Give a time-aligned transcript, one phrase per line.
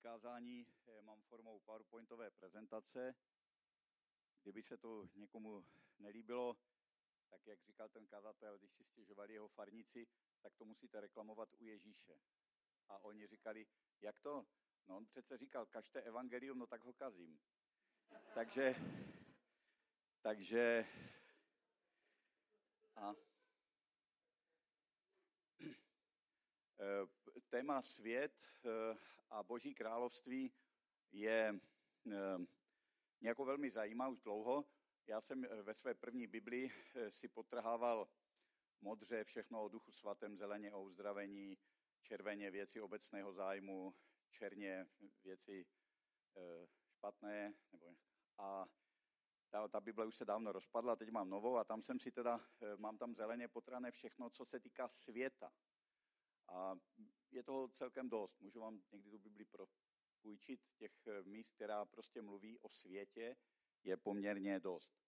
[0.00, 3.14] kázání eh, mám formou PowerPointové prezentace.
[4.42, 5.64] Kdyby se to někomu
[5.98, 6.56] nelíbilo,
[7.28, 10.06] tak jak říkal ten kazatel, když si stěžovali jeho farníci,
[10.40, 12.20] tak to musíte reklamovat u Ježíše.
[12.88, 13.66] A oni říkali,
[14.00, 14.46] jak to?
[14.86, 17.40] No on přece říkal, kažte evangelium, no tak ho kazím.
[18.34, 18.74] Takže,
[20.22, 20.86] takže
[22.96, 23.14] a
[26.80, 27.06] Eh,
[27.50, 28.32] téma svět
[28.64, 28.98] eh,
[29.30, 30.52] a boží království
[31.12, 31.60] je
[32.12, 32.46] eh,
[33.20, 34.64] nějakou velmi zajímá už dlouho.
[35.06, 36.70] Já jsem ve své první Bibli
[37.08, 38.08] si potrhával
[38.80, 41.58] modře všechno o duchu svatém, zeleně o uzdravení,
[42.02, 43.94] červeně věci obecného zájmu,
[44.30, 44.86] černě
[45.24, 45.66] věci
[46.88, 47.54] špatné.
[47.72, 47.96] Nebo,
[48.38, 48.66] a
[49.50, 52.40] ta, ta Bible už se dávno rozpadla, teď mám novou a tam jsem si teda,
[52.76, 55.52] mám tam zeleně potrané všechno, co se týká světa.
[56.48, 56.76] A
[57.30, 58.40] je toho celkem dost.
[58.40, 59.46] Můžu vám někdy tu Bibli
[60.22, 60.60] půjčit.
[60.76, 63.36] Těch eh, míst, která prostě mluví o světě,
[63.84, 65.00] je poměrně dost.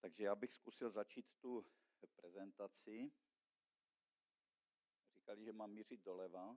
[0.00, 1.66] Takže já bych zkusil začít tu
[2.16, 3.12] prezentaci.
[5.14, 6.56] Říkali, že mám mířit doleva.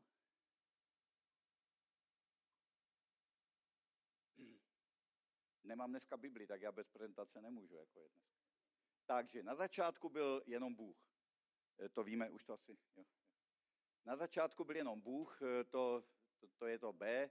[5.63, 8.37] Nemám dneska Bibli, tak já bez prezentace nemůžu, jako je dneska.
[9.05, 10.97] Takže na začátku byl jenom Bůh.
[11.79, 13.05] Eh, to víme, už to asi, jo.
[14.07, 16.03] Na začátku byl jenom Bůh, eh, to,
[16.39, 17.29] to, to je to B,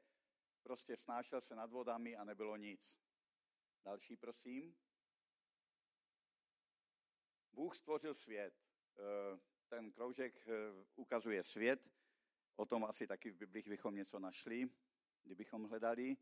[0.63, 2.99] prostě snášel se nad vodami a nebylo nic.
[3.85, 4.77] Další, prosím.
[7.53, 8.55] Bůh stvořil svět.
[8.99, 9.39] Eh,
[9.69, 10.53] ten kroužek eh,
[10.97, 11.91] ukazuje svět,
[12.57, 14.71] o tom asi taky v Biblích bychom něco našli,
[15.23, 16.17] kdybychom hledali,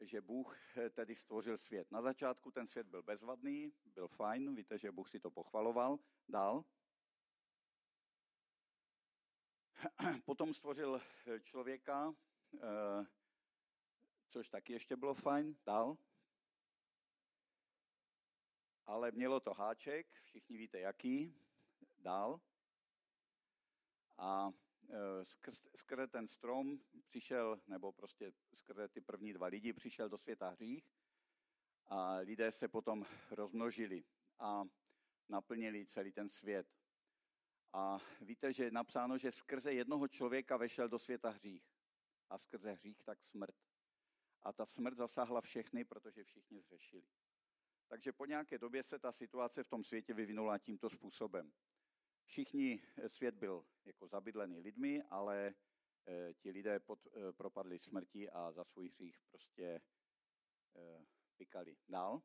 [0.00, 0.58] že Bůh
[0.90, 1.90] tedy stvořil svět.
[1.90, 5.98] Na začátku ten svět byl bezvadný, byl fajn, víte, že Bůh si to pochvaloval.
[6.28, 6.64] Dál.
[10.24, 12.14] Potom stvořil eh, člověka,
[12.54, 13.06] eh,
[14.28, 15.96] což taky ještě bylo fajn, dál.
[18.86, 21.34] Ale mělo to háček, všichni víte jaký,
[21.98, 22.40] dál.
[24.18, 24.50] A
[24.90, 30.18] eh, skrz, skrze ten strom přišel, nebo prostě skrze ty první dva lidi přišel do
[30.18, 30.90] světa hřích
[31.86, 34.04] a lidé se potom rozmnožili
[34.38, 34.64] a
[35.28, 36.81] naplnili celý ten svět.
[37.72, 41.64] A víte, že je napsáno, že skrze jednoho člověka vešel do světa hřích.
[42.30, 43.54] A skrze hřích tak smrt.
[44.42, 47.08] A ta smrt zasáhla všechny, protože všichni zřešili.
[47.88, 51.52] Takže po nějaké době se ta situace v tom světě vyvinula tímto způsobem.
[52.24, 55.54] Všichni, eh, svět byl jako zabydlený lidmi, ale
[56.06, 59.80] e, ti lidé pod, e, propadli smrti a za svůj hřích prostě
[60.76, 61.06] e,
[61.36, 61.76] pikali.
[61.88, 62.22] Dál?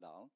[0.00, 0.30] Dál?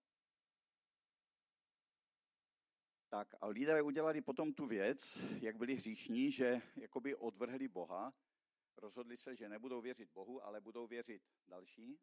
[3.14, 8.14] Tak a lidé udělali potom tu věc, jak byli hříšní, že jakoby odvrhli Boha,
[8.76, 11.98] rozhodli se, že nebudou věřit Bohu, ale budou věřit další.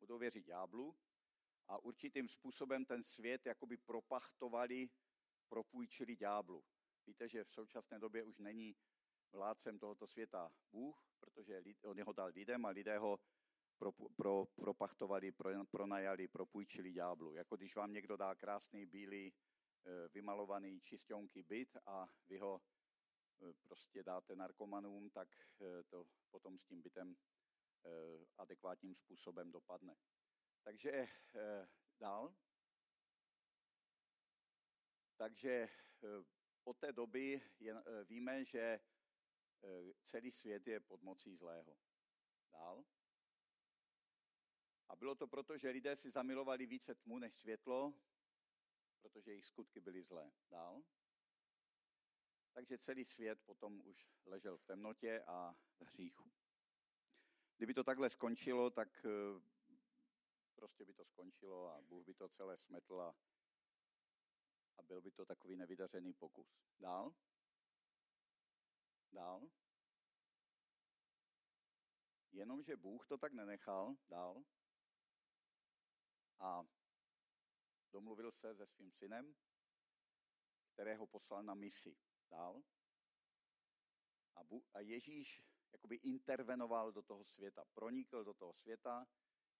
[0.00, 0.96] Budou věřit ďáblu
[1.68, 4.88] a určitým způsobem ten svět jakoby propachtovali,
[5.48, 6.64] propůjčili ďáblu.
[7.06, 8.76] Víte, že v současné době už není
[9.32, 13.18] vládcem tohoto světa Bůh, protože on ho dal lidem a lidé ho
[13.78, 17.34] pro, pro, propachtovali, pro, pronajali, propůjčili ďáblu.
[17.34, 22.62] Jako když vám někdo dá krásný bílý eh, vymalovaný čistionký byt a vy ho
[23.42, 25.28] eh, prostě dáte narkomanům, tak
[25.60, 27.16] eh, to potom s tím bytem
[28.38, 29.96] adekvátním způsobem dopadne.
[30.62, 31.08] Takže
[32.00, 32.34] dál.
[35.16, 35.68] Takže
[36.64, 38.80] od té doby je, víme, že
[40.04, 41.76] celý svět je pod mocí zlého.
[42.52, 42.84] Dál.
[44.98, 47.94] Bylo to proto, že lidé si zamilovali více tmu než světlo,
[49.02, 50.32] protože jejich skutky byly zlé.
[50.50, 50.82] Dál.
[52.52, 56.32] Takže celý svět potom už ležel v temnotě a v hříchu.
[57.56, 59.40] Kdyby to takhle skončilo, tak eh,
[60.54, 63.16] prostě by to skončilo a Bůh by to celé smetl a,
[64.76, 66.58] a byl by to takový nevydařený pokus.
[66.78, 67.14] Dál?
[69.12, 69.50] Dál?
[72.32, 73.96] Jenomže Bůh to tak nenechal.
[74.08, 74.44] Dál?
[76.38, 76.62] A
[77.92, 79.34] domluvil se se svým synem,
[80.72, 81.96] kterého poslal na misi
[82.30, 82.62] dál.
[84.36, 85.42] A, Bu- a Ježíš
[85.72, 89.06] jakoby intervenoval do toho světa, pronikl do toho světa,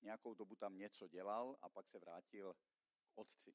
[0.03, 3.55] nějakou dobu tam něco dělal a pak se vrátil k otci.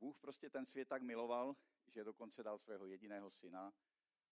[0.00, 3.72] Bůh prostě ten svět tak miloval, že dokonce dal svého jediného syna,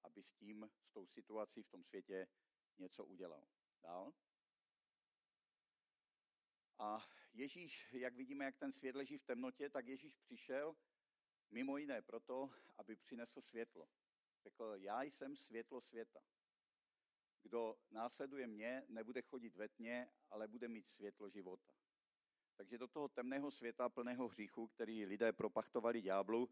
[0.03, 2.29] aby s tím, s tou situací v tom světě
[2.79, 3.49] něco udělal.
[3.83, 4.13] Dál.
[6.79, 10.77] A Ježíš, jak vidíme, jak ten svět leží v temnotě, tak Ježíš přišel
[11.51, 13.89] mimo jiné proto, aby přinesl světlo.
[14.43, 16.21] Řekl, já jsem světlo světa.
[17.43, 21.75] Kdo následuje mě, nebude chodit ve tmě, ale bude mít světlo života.
[22.57, 26.49] Takže do toho temného světa plného hříchu, který lidé propachtovali ďáblu,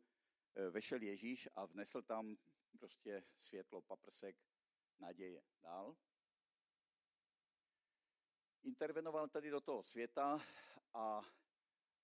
[0.55, 2.37] eh, vešel Ježíš a vnesl tam
[2.79, 4.37] prostě světlo, paprsek,
[4.99, 5.43] naděje.
[5.63, 5.97] Dál.
[8.63, 10.41] Intervenoval tady do toho světa
[10.95, 11.23] a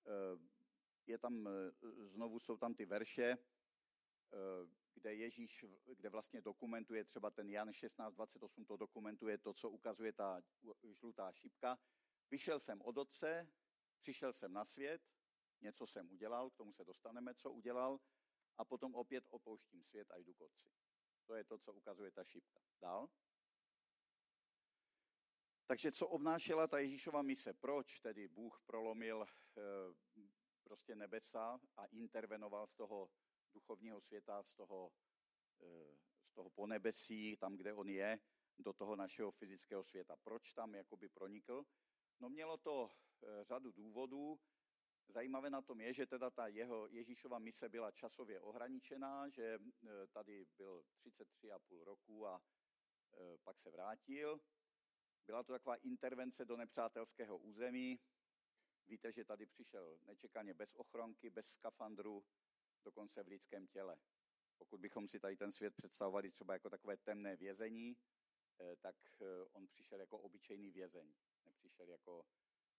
[0.05, 0.39] eh,
[1.05, 1.71] je tam, eh,
[2.07, 3.37] znovu jsou tam ty verše,
[4.93, 10.41] kde Ježíš, kde vlastně dokumentuje třeba ten Jan 16.28, to dokumentuje to, co ukazuje ta
[10.91, 11.79] žlutá šipka.
[12.31, 13.47] Vyšel jsem od otce,
[13.99, 15.01] přišel jsem na svět,
[15.61, 17.99] něco jsem udělal, k tomu se dostaneme, co udělal,
[18.57, 20.73] a potom opět opouštím svět a jdu k otci.
[21.25, 22.61] To je to, co ukazuje ta šipka.
[22.81, 23.09] Dál.
[25.67, 27.53] Takže co obnášela ta Ježíšova mise?
[27.53, 29.27] Proč tedy Bůh prolomil e,
[30.63, 33.09] prostě nebesa a intervenoval z toho
[33.53, 34.91] duchovního světa, z toho,
[35.61, 38.19] eh, z toho ponebesí, tam, kde on je,
[38.59, 40.15] do toho našeho fyzického světa.
[40.15, 41.65] Proč tam jakoby pronikl?
[42.19, 44.39] No mělo to eh, řadu důvodů.
[45.07, 50.07] Zajímavé na tom je, že teda ta jeho Ježíšova mise byla časově ohraničená, že eh,
[50.07, 52.41] tady byl 33,5 roku a
[53.43, 54.39] pak se vrátil.
[55.27, 57.99] Byla to taková intervence do nepřátelského území.
[58.87, 62.25] Víte, že tady přišel nečekaně bez ochronky, bez skafandru,
[62.83, 63.97] dokonce v lidském těle.
[64.57, 67.97] Pokud bychom si tady ten svět představovali třeba jako takové temné vězení,
[68.59, 71.13] eh, tak eh, on přišel jako obyčejný vězeň,
[71.45, 72.25] nepřišel jako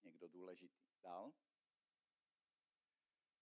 [0.02, 0.82] někdo důležitý.
[1.02, 1.32] Dál?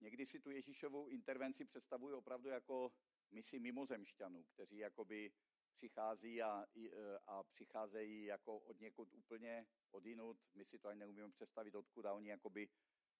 [0.00, 2.92] Někdy si tu Ježíšovou intervenci představuji opravdu jako
[3.30, 5.32] misi mimozemšťanů, kteří jakoby
[5.76, 10.38] přichází a, eh, a přicházejí jako od někud úplně odinut.
[10.54, 12.68] My si to ani neumíme představit, odkud a oni jakoby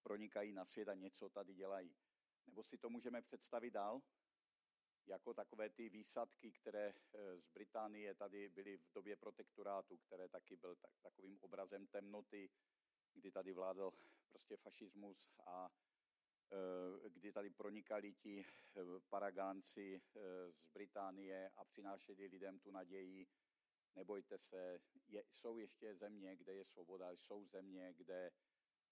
[0.02, 1.94] pronikají na svět a něco tady dělají.
[2.46, 4.02] Nebo si to můžeme představit dál?
[5.06, 10.56] Jako takové ty výsadky, které eh, z Británie tady byly v době protektorátu, které taky
[10.56, 12.50] byl tak, takovým obrazem temnoty,
[13.14, 13.92] kdy tady vládl
[14.28, 15.70] prostě fašismus a
[17.08, 20.00] kdy tady pronikali ti eh, paragánci
[20.50, 23.26] z Británie a přinášeli lidem tu naději,
[23.96, 28.30] nebojte se, je, jsou ještě země, kde je svoboda, jsou země, kde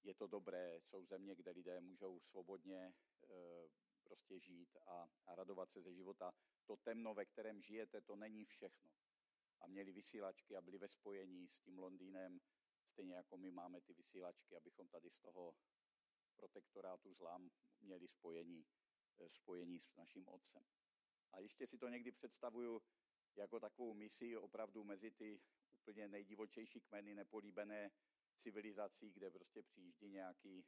[0.02, 2.94] je to dobré, jsou země, kde lidé můžou svobodně
[3.30, 3.68] Eh,
[4.04, 6.32] prostě žít a, a radovat se ze života.
[6.66, 8.90] To temno, ve kterém žijete, to není všechno.
[9.60, 12.40] A měli vysílačky a byli ve spojení s tím Londýnem,
[12.86, 15.54] stejně jako my máme ty vysílačky, abychom tady z toho
[16.34, 17.50] protektorátu zlám
[17.80, 18.66] měli spojení,
[19.18, 20.66] eh, spojení s naším otcem.
[21.32, 22.82] A ještě si to někdy představuju
[23.36, 25.40] jako takovou misi opravdu mezi ty
[25.72, 27.90] úplně nejdivočejší kmeny nepolíbené
[28.38, 30.64] civilizací, kde prostě přijíždí nějaký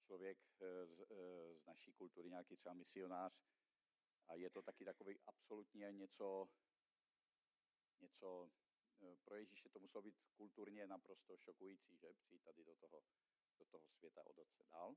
[0.00, 3.40] člověk eh, z, eh, z naší kultury, nějaký třeba misionář.
[4.28, 6.48] A je to taky takový absolutně něco,
[8.00, 8.50] něco
[9.24, 13.02] pro Ježíše to muselo být kulturně naprosto šokující, že přijít tady do toho,
[13.58, 14.94] do toho světa od otce dál.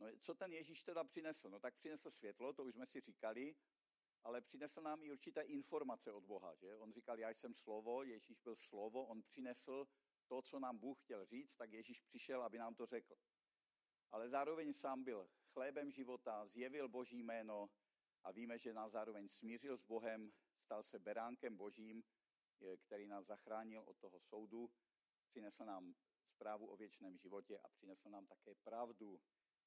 [0.00, 1.50] No, co ten Ježíš teda přinesl?
[1.50, 3.56] No tak přinesl světlo, to už jsme si říkali,
[4.24, 6.54] ale přinesl nám i určité informace od Boha.
[6.54, 6.76] Že?
[6.76, 9.86] On říkal, já jsem slovo, Ježíš byl slovo, on přinesl
[10.26, 13.14] to, co nám Bůh chtěl říct, tak Ježíš přišel, aby nám to řekl.
[14.10, 17.70] Ale zároveň sám byl chlébem života, zjevil Boží jméno
[18.24, 22.04] a víme, že nás zároveň smířil s Bohem, stal se beránkem Božím,
[22.76, 24.70] který nás zachránil od toho soudu,
[25.26, 25.94] přinesl nám
[26.40, 29.20] zprávu o věčném životě a přinesl nám také pravdu.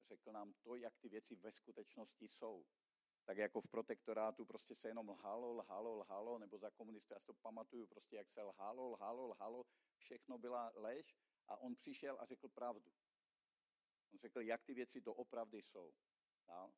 [0.08, 2.66] Řekl nám to, jak ty věci ve skutečnosti jsou
[3.24, 7.26] tak jako v protektorátu prostě se jenom lhalo, lhalo, lhalo, nebo za komunistů, já si
[7.26, 9.66] to pamatuju prostě, jak se lhalo, lhalo, lhalo,
[9.96, 11.16] všechno byla lež
[11.48, 12.92] a on přišel a řekl pravdu.
[14.12, 15.94] On řekl, jak ty věci doopravdy jsou.
[16.46, 16.74] Dál.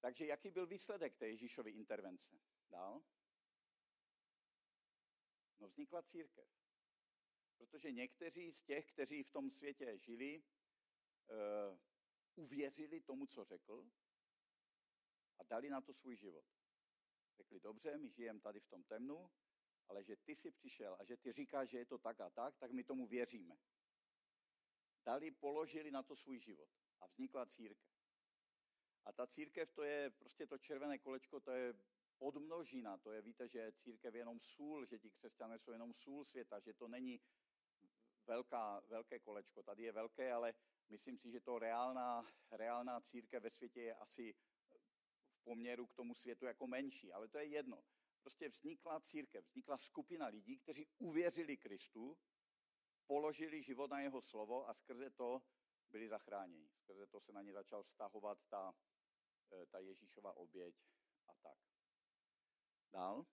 [0.00, 2.40] Takže jaký byl výsledek té Ježíšovy intervence?
[2.70, 3.02] Dál.
[5.58, 6.65] No vznikla církev.
[7.58, 10.42] Protože někteří z těch, kteří v tom světě žili,
[11.30, 11.78] eh,
[12.34, 13.86] uvěřili tomu, co řekl
[15.38, 16.44] a dali na to svůj život.
[17.36, 19.30] Řekli, dobře, my žijeme tady v tom temnu,
[19.88, 22.56] ale že ty jsi přišel a že ty říkáš, že je to tak a tak,
[22.56, 23.56] tak my tomu věříme.
[25.04, 26.70] Dali, položili na to svůj život
[27.00, 27.92] a vznikla církev.
[29.04, 31.74] A ta církev, to je prostě to červené kolečko, to je
[32.18, 36.24] podmnožina, to je, víte, že církev je jenom sůl, že ti křesťané jsou jenom sůl
[36.24, 37.20] světa, že to není
[38.26, 39.62] velká, velké kolečko.
[39.62, 40.54] Tady je velké, ale
[40.88, 46.14] Myslím si, že to reálná, reálná církev ve světě je asi v poměru k tomu
[46.14, 47.84] světu jako menší, ale to je jedno.
[48.22, 52.18] Prostě vznikla církev, vznikla skupina lidí, kteří uvěřili Kristu,
[53.06, 55.42] položili život na jeho slovo a skrze to
[55.90, 56.70] byli zachráněni.
[56.70, 58.74] Skrze to se na ně začal vztahovat ta,
[59.52, 60.74] eh, ta Ježíšova oběť
[61.26, 61.58] a tak.
[62.92, 63.26] Dál.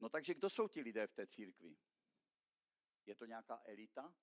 [0.00, 1.76] No takže kdo jsou ti lidé v té církvi?
[3.06, 4.14] Je to nějaká elita,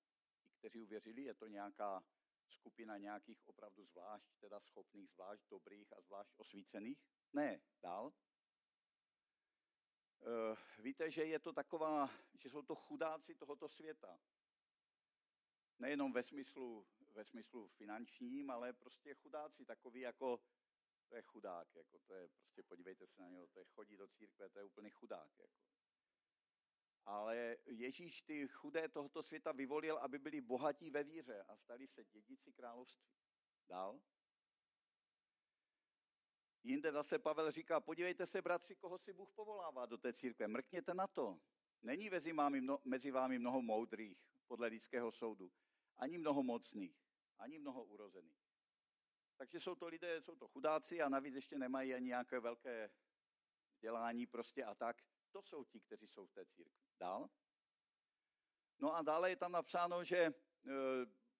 [0.42, 1.22] ti, kteří uvěřili?
[1.22, 2.04] Je to nějaká
[2.48, 6.98] skupina nějakých opravdu zvlášť, teda schopných, zvlášť dobrých a zvlášť osvícených?
[7.32, 8.12] Ne, dál.
[10.20, 14.20] Uh, víte, že je to taková, že jsou to chudáci tohoto světa.
[15.78, 20.40] Nejenom ve smyslu, ve smyslu finančním, ale prostě chudáci, takový jako,
[21.08, 24.08] to je chudák, jako to je, prostě podívejte se na něho, to je chodí do
[24.08, 25.38] církve, to je úplný chudák.
[25.38, 25.71] Jako.
[27.04, 32.04] Ale Ježíš ty chudé tohoto světa vyvolil, aby byli bohatí ve víře a stali se
[32.04, 33.08] dědici království.
[33.68, 34.00] Dál.
[36.64, 40.48] Jinde zase Pavel říká, podívejte se, bratři, koho si Bůh povolává do té církve.
[40.48, 41.40] Mrkněte na to.
[41.82, 42.10] Není
[42.84, 45.52] mezi vámi, mnoho moudrých podle lidského soudu,
[45.96, 46.96] ani mnoho mocných,
[47.38, 48.42] ani mnoho urozených.
[49.36, 52.90] Takže jsou to lidé, jsou to chudáci a navíc ještě nemají ani nějaké velké
[53.74, 55.02] vzdělání prostě a tak.
[55.32, 56.82] To jsou ti, kteří jsou v té církvi.
[57.00, 57.30] Dál.
[58.78, 60.32] No a dále je tam napsáno, že, e,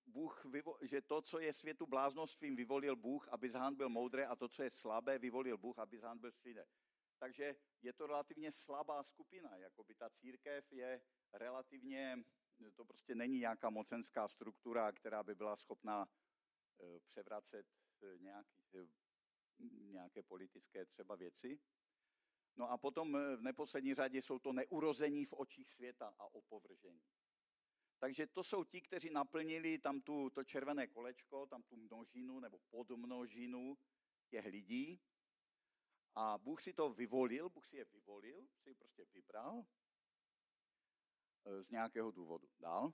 [0.07, 0.47] Bůh,
[0.83, 4.63] že to, co je světu bláznostvím, vyvolil Bůh, aby zhán byl moudré a to, co
[4.63, 6.67] je slabé, vyvolil Bůh, aby zhán byl slidé.
[7.19, 11.01] Takže je to relativně slabá skupina, jako by ta církev je
[11.33, 12.25] relativně,
[12.75, 17.67] to prostě není nějaká mocenská struktura, která by byla schopná e, převracet
[18.03, 18.63] e, nějaký,
[19.81, 21.61] nějaké politické třeba věci.
[22.57, 27.03] No a potom eh, v neposlední řadě jsou to neurození v očích světa a opovržení.
[27.99, 32.59] Takže to jsou ti, kteří naplnili tam tu, to červené kolečko, tam tu množinu nebo
[32.59, 33.79] podmnožinu
[34.29, 35.01] těch lidí.
[36.15, 39.65] A Bůh si to vyvolil, Bůh si je vyvolil, si je prostě vybral
[41.45, 42.49] eh, z nějakého důvodu.
[42.59, 42.93] Dál.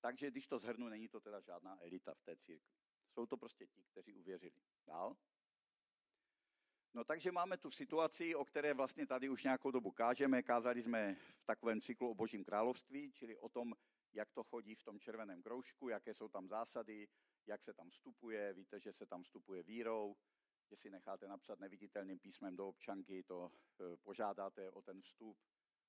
[0.00, 2.76] Takže když to zhrnu, není to teda žádná elita v té církvi.
[3.10, 4.62] Jsou to prostě ti, kteří uvěřili.
[4.86, 5.16] Dál.
[6.94, 10.42] No takže máme tu situaci, o které vlastně tady už nějakou dobu kážeme.
[10.42, 13.74] Kázali jsme v takovém cyklu o Božím království, čili o tom,
[14.12, 17.08] jak to chodí v tom červeném kroužku, jaké jsou tam zásady,
[17.46, 18.52] jak se tam vstupuje.
[18.52, 20.16] Víte, že se tam vstupuje vírou,
[20.70, 25.38] že si necháte napsat neviditelným písmem do občanky, to e, požádáte o ten vstup,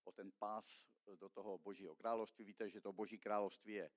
[0.03, 2.46] o ten pás do toho Božího království.
[2.46, 3.91] Víte, že to Boží království je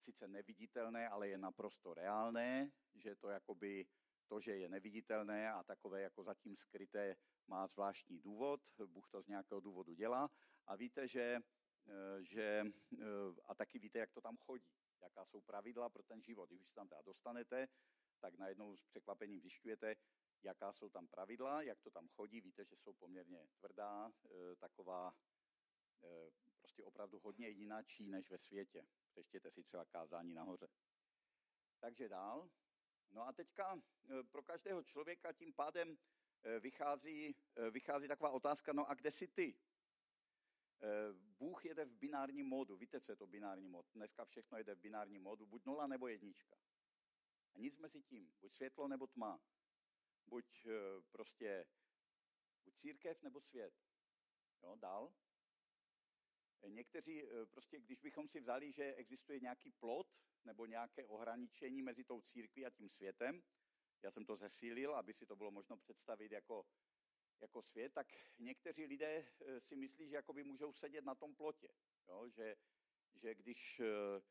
[0.00, 3.86] sice neviditelné, ale je naprosto reálné, že to jakoby
[4.24, 7.16] to, že je neviditelné a takové jako zatím skryté,
[7.46, 10.30] má zvláštní důvod, Bůh to z nějakého důvodu dělá
[10.66, 11.40] a víte, že,
[11.86, 12.64] eh, že
[13.00, 13.04] eh,
[13.44, 16.50] a taky víte, jak to tam chodí, jaká jsou pravidla pro ten život.
[16.50, 17.68] Když se tam teda dostanete,
[18.20, 19.96] tak najednou s překvapením zjišťujete,
[20.42, 22.40] jaká jsou tam pravidla, jak to tam chodí.
[22.40, 25.14] Víte, že jsou poměrně tvrdá, eh, taková
[26.58, 28.86] prostě opravdu hodně jinačí než ve světě.
[29.10, 30.68] Přečtěte si třeba kázání nahoře.
[31.80, 32.48] Takže dál.
[33.14, 33.78] No a teďka
[34.08, 35.98] eh, pro každého člověka tím pádem
[36.42, 39.54] eh, vychází, eh, vychází taková otázka, no a kde jsi ty?
[41.12, 42.76] Bůh jede v binárním módu.
[42.76, 43.86] Víte, co je to binární mód?
[43.94, 46.56] Dneska všechno jede v binárním módu, buď nula nebo jednička.
[47.54, 49.40] A nic mezi tím, buď světlo nebo tma.
[50.26, 50.66] Buď
[51.10, 51.66] prostě
[52.64, 53.74] buď církev nebo svět.
[54.62, 55.14] Jo, dál.
[56.68, 60.06] Někteří prostě, když bychom si vzali, že existuje nějaký plot,
[60.44, 63.42] nebo nějaké ohraničení mezi tou církví a tím světem.
[64.02, 66.66] Já jsem to zesílil, aby si to bylo možno představit jako,
[67.40, 68.06] jako svět, tak
[68.38, 71.68] někteří lidé eh, si myslí, že jakoby můžou sedět na tom plotě.
[72.08, 72.28] Jo?
[72.28, 72.56] Že,
[73.14, 74.22] že když eh,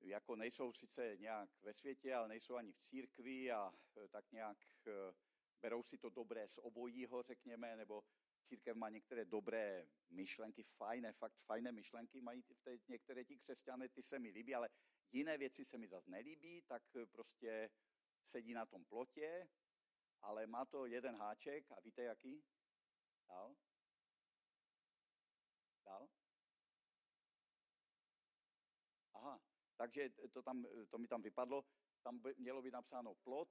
[0.00, 4.58] jako nejsou sice nějak ve světě, ale nejsou ani v církvi a eh, tak nějak
[5.62, 8.04] berou si to dobré z obojího, řekněme, nebo
[8.44, 13.88] církev má některé dobré myšlenky, fajné, fakt fajné myšlenky mají v té, některé ti křesťané,
[13.88, 14.68] ty se mi líbí, ale
[15.12, 17.70] jiné věci se mi zase nelíbí, tak eh, prostě
[18.24, 19.48] sedí na tom plotě,
[20.22, 22.44] ale má to jeden háček a víte jaký?
[23.28, 23.56] Dál?
[25.84, 26.08] Dál?
[29.14, 29.40] Aha,
[29.76, 31.64] takže to, tam, to mi tam vypadlo,
[32.02, 33.48] tam by mělo být napsáno plot,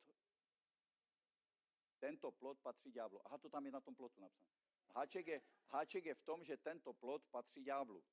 [1.99, 3.27] tento plot patří ďáblu.
[3.27, 4.62] Aha, to tam je na tom plotu napsáno.
[4.95, 8.03] Háček je, háček je v tom, že tento plot patří ďáblu.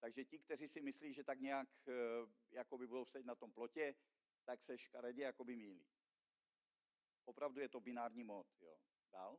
[0.00, 1.92] Takže ti, kteří si myslí, že tak nějak eh,
[2.50, 3.94] jako by budou sedět na tom plotě,
[4.44, 5.86] tak se škaredě jako by mílí.
[7.24, 8.46] Opravdu je to binární mod.
[8.60, 8.78] Jo.
[9.12, 9.38] Dál?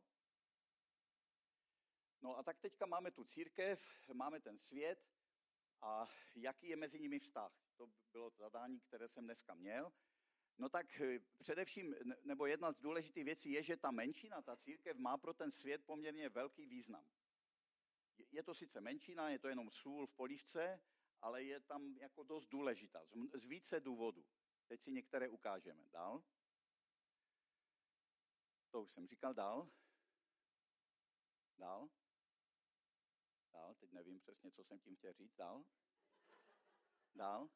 [2.22, 5.08] No a tak teďka máme tu církev, máme ten svět
[5.82, 7.52] a jaký je mezi nimi vztah.
[7.76, 9.92] To bylo zadání, které jsem dneska měl.
[10.58, 11.94] No tak eh, především,
[12.24, 15.84] nebo jedna z důležitých věcí je, že ta menšina, ta církev má pro ten svět
[15.84, 17.06] poměrně velký význam.
[18.30, 20.80] Je to sice menšina, je to jenom sůl v polívce,
[21.20, 23.00] ale je tam jako dost důležitá,
[23.34, 24.24] z více důvodů.
[24.66, 25.84] Teď si některé ukážeme.
[25.90, 26.22] Dál.
[28.70, 29.70] To už jsem říkal dál.
[31.58, 31.88] Dál.
[33.52, 35.34] Dál, teď nevím přesně, co jsem tím chtěl říct.
[35.36, 35.64] Dál.
[37.14, 37.48] Dál.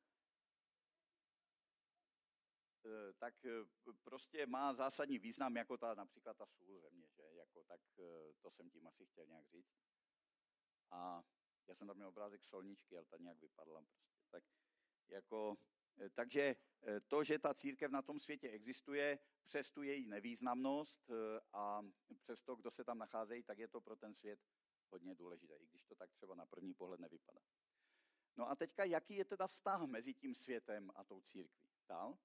[2.85, 3.51] E, tak e,
[4.05, 7.23] prostě má zásadní význam, jako ta například ta sůl země, že?
[7.23, 9.75] Jako, tak e, to jsem tím asi chtěl nějak říct.
[10.91, 11.23] A
[11.69, 14.27] já jsem tam měl obrázek solničky, ale ta nějak vypadla prostě.
[14.31, 14.45] Tak
[15.09, 15.57] jako,
[16.15, 16.57] takže
[17.09, 21.11] to, že ta církev na tom světě existuje, přes tu její nevýznamnost
[21.53, 21.83] a
[22.19, 24.41] přes to, kdo se tam nacházejí, tak je to pro ten svět
[24.91, 27.41] hodně důležité, i když to tak třeba na první pohled nevypadá.
[28.37, 31.69] No a teďka, jaký je teda vztah mezi tím světem a tou církví?
[31.89, 32.19] Dál?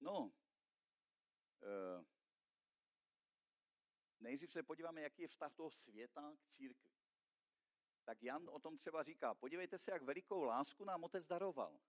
[0.00, 0.32] No,
[1.62, 2.04] e,
[4.20, 6.90] nejdřív se podíváme, jaký je vztah toho světa k církvi.
[8.04, 11.80] Tak Jan o tom třeba říká, podívejte se, jak velikou lásku nám otec daroval.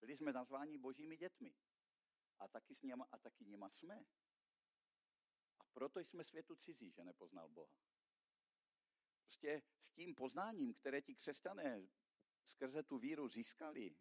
[0.00, 1.54] Byli jsme nazváni božími dětmi.
[2.38, 4.04] A taky, s něma, a taky něma jsme.
[5.58, 7.78] A proto jsme světu cizí, že nepoznal Boha.
[9.22, 11.88] Prostě s tím poznáním, které ti křesťané
[12.44, 13.96] skrze tu víru získali,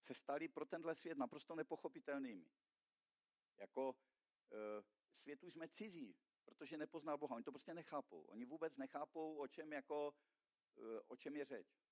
[0.00, 2.50] se stali pro tenhle svět naprosto nepochopitelnými.
[3.56, 3.96] Jako
[4.52, 4.82] e,
[5.14, 7.34] světu jsme cizí, protože nepoznal Boha.
[7.34, 8.22] Oni to prostě nechápou.
[8.22, 10.14] Oni vůbec nechápou, o čem, jako,
[10.76, 11.82] e, o čem je řeč.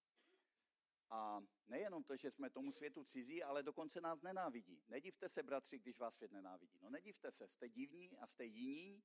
[1.11, 4.83] A nejenom to, že jsme tomu světu cizí, ale dokonce nás nenávidí.
[4.89, 6.79] Nedivte se, bratři, když vás svět nenávidí.
[6.81, 9.03] No nedivte se, jste divní a jste jiní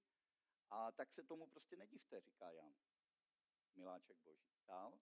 [0.69, 2.75] a tak se tomu prostě nedivte, říká Jan.
[3.75, 4.50] Miláček boží.
[4.67, 5.00] Dál?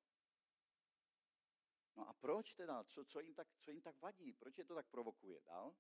[1.96, 2.84] No a proč teda?
[2.84, 4.34] Co, co, jim tak, co jim tak vadí?
[4.34, 5.42] Proč je to tak provokuje?
[5.42, 5.76] Dál?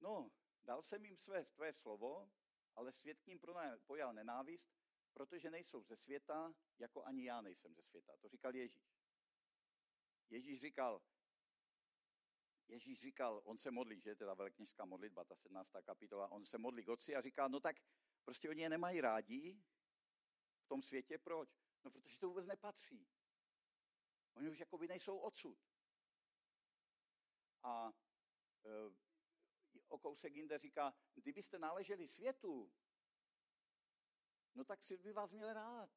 [0.00, 0.30] No,
[0.64, 2.30] dal jsem jim své tvé slovo,
[2.74, 3.40] ale svět k ním
[3.86, 4.70] pojal nenávist,
[5.12, 8.16] protože nejsou ze světa, jako ani já nejsem ze světa.
[8.16, 8.98] To říkal Ježíš.
[10.30, 11.02] Ježíš říkal,
[12.68, 15.70] Ježíš říkal, on se modlí, že teda velkněžská modlitba, ta 17.
[15.82, 17.76] kapitola, on se modlí k otci a říká, no tak
[18.24, 19.62] prostě oni je nemají rádi
[20.60, 21.48] v tom světě, proč?
[21.84, 23.08] No protože to vůbec nepatří.
[24.34, 25.58] Oni už jakoby nejsou odsud.
[27.62, 27.92] A
[28.64, 28.94] e,
[29.88, 32.72] o kousek jinde říká, kdybyste náleželi světu,
[34.54, 35.90] no tak svět by vás měl rád.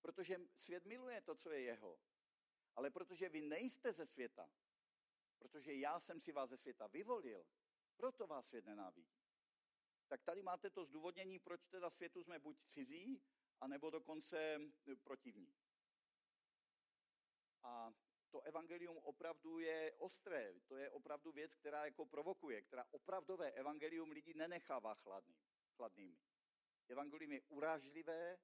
[0.00, 2.00] Protože svět miluje to, co je jeho.
[2.76, 4.50] Ale protože vy nejste ze světa,
[5.38, 7.46] protože já jsem si vás ze světa vyvolil,
[7.96, 9.20] proto vás svět nenávidí.
[10.08, 13.22] Tak tady máte to zdůvodnění, proč teda světu jsme buď cizí,
[13.60, 14.58] anebo dokonce
[15.02, 15.54] protivní.
[17.62, 17.92] A
[18.30, 24.10] to evangelium opravdu je ostré, to je opravdu věc, která jako provokuje, která opravdové evangelium
[24.10, 25.36] lidi nenechává chladný,
[25.76, 26.18] chladnými.
[26.88, 28.38] Evangelium je urážlivé,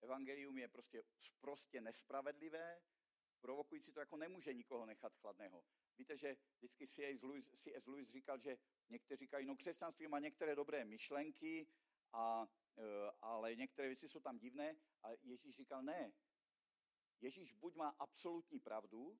[0.00, 1.02] evangelium je prostě
[1.40, 2.80] prostě nespravedlivé,
[3.40, 5.64] provokující to jako nemůže nikoho nechat chladného.
[5.98, 7.22] Víte, že vždycky C.S.
[7.22, 7.86] Lewis, C.S.
[7.86, 11.66] Lewis říkal, že někteří říkají, no křesťanství má některé dobré myšlenky,
[12.12, 14.76] a, e, ale některé věci jsou tam divné.
[15.02, 16.12] A Ježíš říkal, ne.
[17.20, 19.18] Ježíš buď má absolutní pravdu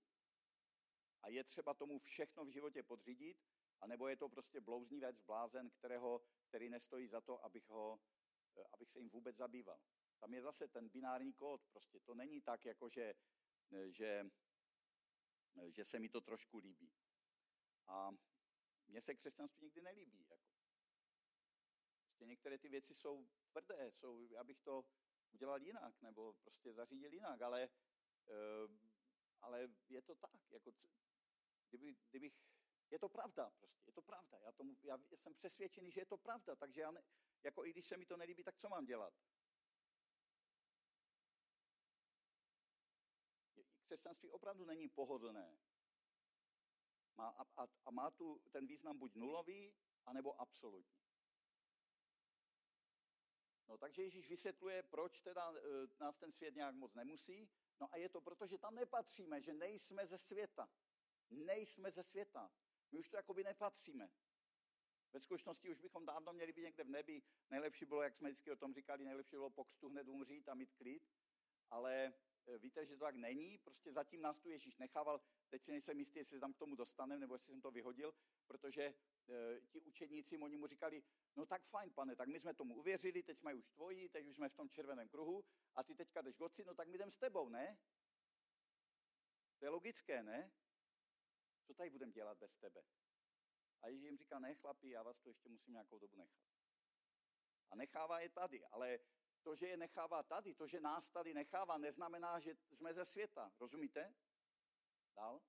[1.23, 3.37] a je třeba tomu všechno v životě podřídit,
[3.81, 8.01] anebo je to prostě blouznivec, blázen, kterého, který nestojí za to, abych, ho,
[8.57, 9.81] e, abych se jim vůbec zabýval.
[10.19, 11.67] Tam je zase ten binární kód.
[11.71, 13.15] Prostě to není tak, jako že,
[13.89, 14.31] že,
[15.69, 16.93] že se mi to trošku líbí.
[17.87, 18.11] A
[18.87, 20.27] mně se křesťanství nikdy nelíbí.
[20.31, 20.49] Jako.
[22.03, 24.85] Prostě některé ty věci jsou tvrdé, jsou, já bych to
[25.33, 27.69] udělal jinak, nebo prostě zařídil jinak, ale,
[29.41, 30.51] ale je to tak.
[30.51, 30.73] Jako,
[31.69, 32.35] kdyby, kdybych,
[32.91, 34.39] je to pravda prostě, je to pravda.
[34.39, 37.03] Já, tomu, já jsem přesvědčený, že je to pravda, takže já ne,
[37.43, 39.15] jako i když se mi to nelíbí, tak co mám dělat?
[43.89, 45.59] křesťanství opravdu není pohodlné.
[47.17, 49.75] Má, a, a, a má tu ten význam buď nulový,
[50.07, 50.99] anebo absolutní.
[53.69, 55.61] No takže Ježíš vysvětluje, proč teda e,
[56.01, 57.49] nás ten svět nějak moc nemusí.
[57.81, 60.69] No a je to proto, že tam nepatříme, že nejsme ze světa.
[61.31, 62.51] Nejsme ze světa.
[62.93, 64.11] My už to jakoby nepatříme.
[65.13, 67.23] Ve skutečnosti už bychom dávno měli být někde v nebi.
[67.51, 70.73] Nejlepší bylo, jak jsme vždycky o tom říkali, nejlepší bylo pokstu hned umřít a mít
[70.73, 71.03] klid.
[71.71, 72.13] Ale
[72.49, 75.99] Eh, víte, že to tak není, prostě zatím nás tu Ježíš nechával, teď si nejsem
[75.99, 78.15] jistý, jestli se tam k tomu dostaneme, nebo jestli jsem to vyhodil,
[78.47, 78.95] protože e,
[79.69, 81.03] ti učedníci, oni mu říkali,
[81.37, 84.37] no tak fajn, pane, tak my jsme tomu uvěřili, teď jsme už tvoji, teď už
[84.37, 87.19] jsme v tom červeném kruhu a ty teďka jdeš goci, no tak my jdem s
[87.19, 87.79] tebou, ne?
[89.59, 90.51] To je logické, ne?
[91.69, 92.83] Co tady budeme dělat bez tebe?
[93.83, 96.45] A Ježíš jim říká, ne chlapi, já vás tu ještě musím nějakou dobu nechat.
[97.71, 98.99] A nechává je tady, ale
[99.43, 103.53] to, že je nechává tady, to, že nás tady nechává, neznamená, že jsme ze světa.
[103.61, 104.15] Rozumíte?
[105.17, 105.43] Dál?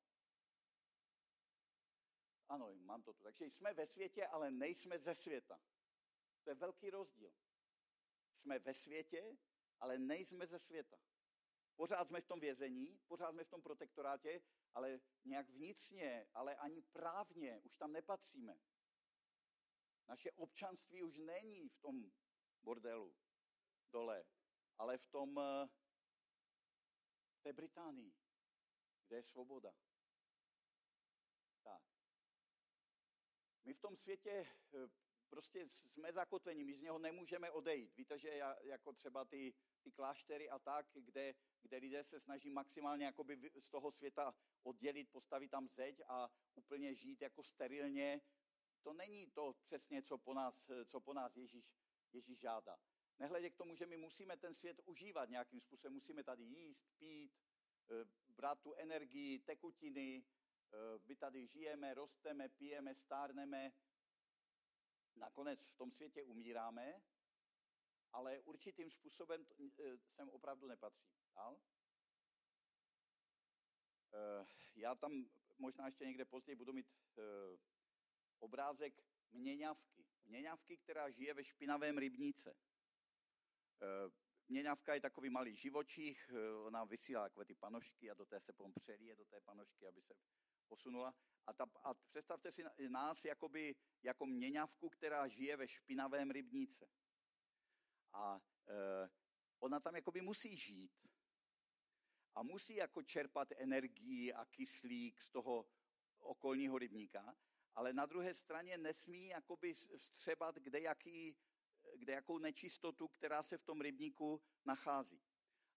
[2.49, 3.23] Ano, mám to tu.
[3.23, 5.61] Takže jsme ve světě, ale nejsme ze světa.
[6.43, 7.33] To je velký rozdíl.
[8.41, 9.37] Jsme ve světě,
[9.79, 10.97] ale nejsme ze světa.
[11.75, 14.41] Pořád jsme v tom vězení, pořád jsme v tom protektorátě,
[14.73, 18.59] ale nějak vnitřně, ale ani právně už tam nepatříme.
[20.07, 22.11] Naše občanství už není v tom
[22.61, 23.15] bordelu
[23.91, 24.25] dole,
[24.77, 25.67] ale v tom eh,
[27.33, 28.13] v té Británii,
[29.07, 29.73] kde je svoboda.
[31.63, 31.83] Tak.
[33.63, 34.89] My v tom světě eh,
[35.29, 37.95] prostě jsme zakotveni, my z něho nemůžeme odejít.
[37.95, 38.29] Víte, že
[38.61, 43.69] jako třeba ty, ty kláštery a tak, kde, kde lidé se snaží maximálně jakoby z
[43.69, 48.21] toho světa oddělit, postavit tam zeď a úplně žít jako sterilně,
[48.81, 51.65] to není to přesně, co po nás, co po nás Ježíš,
[52.13, 52.77] Ježíš žádá.
[53.19, 57.31] Nehledě k tomu, že my musíme ten svět užívat nějakým způsobem, musíme tady jíst, pít,
[57.91, 63.71] eh, brát tu energii, tekutiny, eh, my tady žijeme, rosteme, pijeme, stárneme,
[65.15, 67.01] nakonec v tom světě umíráme,
[68.11, 69.45] ale určitým způsobem
[69.79, 71.09] eh, sem opravdu nepatří.
[71.35, 71.59] Dál?
[74.75, 76.87] Já tam možná ještě někde později budu mít
[78.39, 78.93] obrázek
[79.31, 80.05] měňavky.
[80.25, 82.55] Měňavky, která žije ve špinavém rybníce.
[83.81, 84.11] Eh,
[84.47, 88.53] měňavka je takový malý živočích, eh, ona vysílá takové ty panošky a do té se
[88.53, 90.13] potom přelije do té panošky, aby se
[90.69, 91.13] posunula.
[91.47, 96.89] A, ta, a představte si nás jakoby, jako měňavku, která žije ve špinavém rybníce.
[98.13, 99.09] A e,
[99.59, 100.91] ona tam jakoby musí žít.
[102.35, 105.65] A musí jako čerpat energii a kyslík z toho
[106.19, 107.35] okolního rybníka,
[107.75, 111.37] ale na druhé straně nesmí jakoby vstřebat kde jaký
[111.95, 115.21] kde jakou nečistotu, která se v tom rybníku nachází.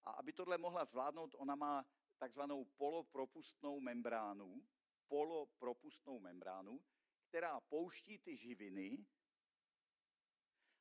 [0.04, 1.86] A aby tohle mohla zvládnout, ona má
[2.18, 4.66] takzvanou polopropustnou membránu,
[5.12, 6.84] polopropustnou membránu,
[7.28, 9.06] která pouští ty živiny,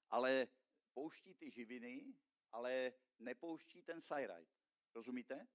[0.10, 0.48] ale
[0.94, 2.14] pouští ty živiny,
[2.52, 4.50] ale nepouští ten sajrajt.
[4.96, 5.48] Rozumíte?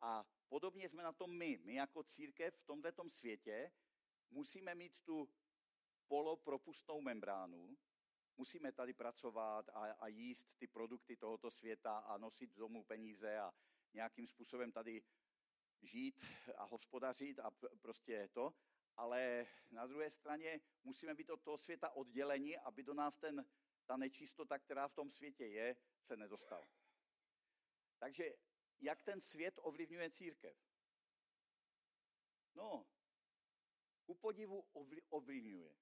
[0.00, 1.58] A podobně jsme na tom my.
[1.64, 3.72] My jako církev v tomto světě
[4.30, 5.28] musíme mít tu
[6.08, 7.78] polopropustnou membránu,
[8.36, 13.54] musíme tady pracovat a, a jíst ty produkty tohoto světa a nosit domů peníze a
[13.94, 15.02] nějakým způsobem tady
[15.82, 16.24] žít
[16.56, 18.54] a hospodařit a prostě to,
[18.96, 23.46] ale na druhé straně musíme být od toho světa odděleni, aby do nás ten,
[23.86, 26.68] ta nečistota, která v tom světě je, se nedostala.
[27.98, 28.34] Takže
[28.80, 30.56] jak ten svět ovlivňuje církev?
[32.54, 32.86] No,
[34.04, 34.60] ku podivu
[35.10, 35.76] ovlivňuje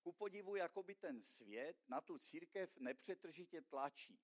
[0.00, 4.20] ku podivu, jakoby ten svět na tu církev nepřetržitě tlačí.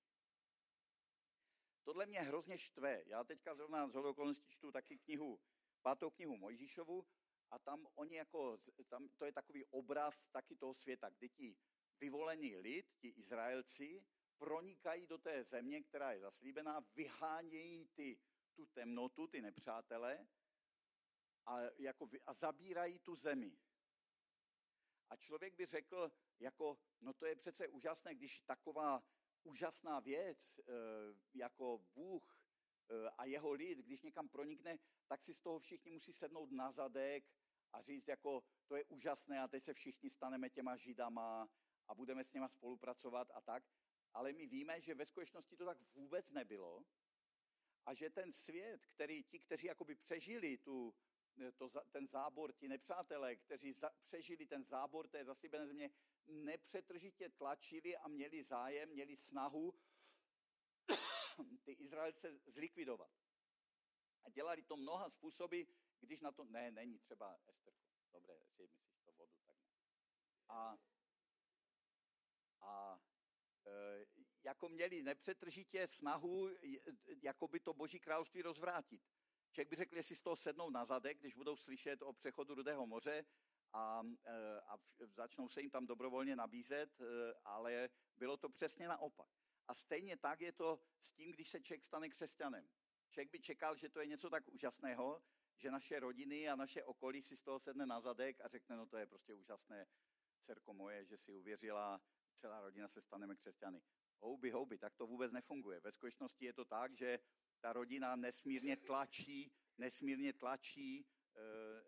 [1.87, 3.03] Tohle mě hrozně štve.
[3.05, 5.39] Já teďka zrovna z okolností čtu taky knihu,
[5.81, 7.07] pátou knihu Mojžíšovu
[7.51, 8.57] a tam oni jako,
[8.89, 11.57] tam, to je takový obraz taky toho světa, kdy ti
[11.99, 14.03] vyvolení lid, ti Izraelci,
[14.37, 18.19] pronikají do té země, která je zaslíbená, vyhánějí ty,
[18.55, 20.27] tu temnotu, ty nepřátele
[21.45, 23.57] a, jako, a zabírají tu zemi.
[25.09, 29.03] A člověk by řekl, jako, no to je přece úžasné, když taková
[29.47, 30.63] úžasná věc, eh,
[31.33, 32.39] jako Bůh
[32.89, 36.71] eh, a jeho lid, když někam pronikne, tak si z toho všichni musí sednout na
[36.71, 37.23] zadek
[37.73, 41.49] a říct, jako, to je úžasné a teď se všichni staneme těma židama
[41.87, 43.63] a budeme s něma spolupracovat a tak.
[44.13, 46.83] Ale my víme, že ve skutečnosti to tak vůbec nebylo
[47.85, 50.95] a že ten svět, který ti, kteří jakoby přežili tu,
[51.57, 55.89] to, ten zábor, ti nepřátelé, kteří za, přežili ten zábor té zaslíbené země,
[56.27, 59.73] nepřetržitě tlačili a měli zájem, měli snahu
[61.63, 63.11] ty Izraelce zlikvidovat.
[64.23, 65.61] A dělali to mnoha způsoby,
[65.99, 66.43] když na to...
[66.43, 67.71] Ne, není třeba Esterko.
[68.13, 69.73] Dobré, jestli myslíš to vodu, tak ne.
[70.47, 70.77] A,
[72.61, 72.99] a
[73.67, 74.05] e,
[74.43, 76.49] jako měli nepřetržitě snahu,
[77.23, 79.01] jako by to boží království rozvrátit.
[79.51, 82.87] Člověk by řekl, jestli z toho sednou na zadek, když budou slyšet o přechodu Rudého
[82.87, 83.25] moře
[83.77, 89.29] a, e, a začnou se jim tam dobrovolně nabízet, e, ale bylo to přesně naopak.
[89.67, 92.69] A stejně tak je to s tím, když se člověk stane křesťanem.
[93.09, 95.21] Člověk by čekal, že to je něco tak úžasného,
[95.57, 98.85] že naše rodiny a naše okolí si z toho sedne na zadek a řekne, no
[98.85, 99.87] to je prostě úžasné,
[100.41, 102.01] dcerko moje, že si uvěřila,
[102.35, 103.81] celá rodina se staneme křesťany.
[104.19, 105.79] Houby, houby, tak to vůbec nefunguje.
[105.79, 107.19] Ve skutečnosti je to tak, že
[107.59, 111.05] ta rodina nesmírně tlačí, nesmírně tlačí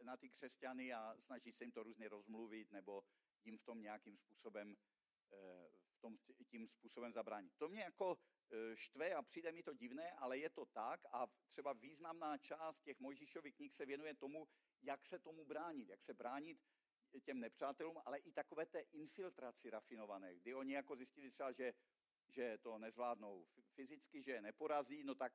[0.04, 3.04] na ty křesťany a snaží se jim to různě rozmluvit nebo
[3.44, 4.78] jim v tom nějakým způsobem,
[5.34, 7.54] e, v tom, tím způsobem zabránit.
[7.58, 8.18] To mě jako
[8.52, 12.82] e, štve a přijde mi to divné, ale je to tak a třeba významná část
[12.82, 14.48] těch Mojžíšových knih se věnuje tomu,
[14.82, 16.58] jak se tomu bránit, jak se bránit
[17.24, 21.74] těm nepřátelům, ale i takové té infiltraci rafinované, kdy oni jako zjistili třeba, že,
[22.28, 25.34] že to nezvládnou fyzicky, že je neporazí, no tak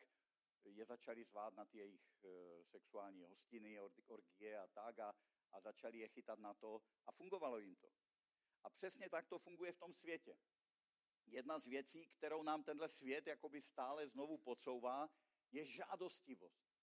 [0.71, 5.15] je začali zvát na ty jejich eh, sexuální hostiny, orgie a tak a,
[5.53, 7.89] a začali je chytat na to a fungovalo jim to.
[8.65, 10.37] A přesně tak to funguje v tom světě.
[11.27, 15.09] Jedna z věcí, kterou nám tenhle svět jakoby stále znovu podsouvá,
[15.53, 16.75] je žádostivost.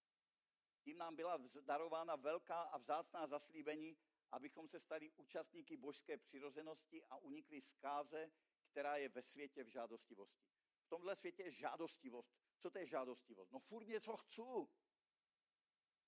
[0.84, 3.98] Tím nám byla darována velká a vzácná zaslíbení,
[4.32, 8.32] abychom se stali účastníky božské přirozenosti a unikli zkáze,
[8.72, 10.46] která je ve světě v žádostivosti.
[10.82, 12.41] V tomhle světě je žádostivost.
[12.62, 13.52] Co to je žádostivost?
[13.52, 14.42] No furt něco chci.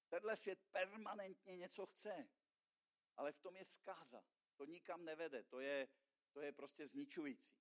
[0.10, 2.30] Tenhle svět permanentně něco chce.
[3.18, 4.24] Ale v tom je zkáza.
[4.56, 5.44] To nikam nevede.
[5.44, 5.88] To je,
[6.32, 7.58] to je prostě zničující.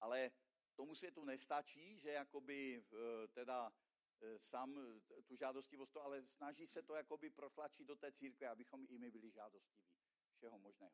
[0.00, 0.30] Ale
[0.74, 3.72] tomu světu nestačí, že jakoby eh, teda
[4.20, 8.48] eh, sám eh, tu žádostivost to, ale snaží se to jakoby protlačit do té církve,
[8.48, 9.88] abychom i my byli žádostiví
[10.36, 10.92] všeho možného.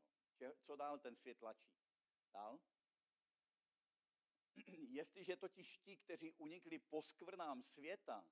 [0.61, 1.71] Co dál ten svět tlačí?
[2.33, 2.61] Dál?
[4.89, 8.27] Jestliže totiž ti, kteří unikli poskvrnám světa,